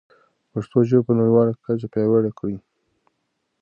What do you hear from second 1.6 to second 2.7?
کچه پیاوړې کړئ.